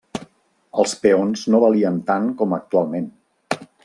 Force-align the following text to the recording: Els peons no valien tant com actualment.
Els 0.83 0.95
peons 1.03 1.43
no 1.55 1.59
valien 1.65 1.99
tant 2.07 2.27
com 2.43 2.57
actualment. 2.61 3.11